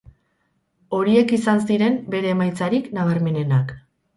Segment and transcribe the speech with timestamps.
[0.99, 3.79] Horiek izan ziren bere emaitzarik nabarmenenak.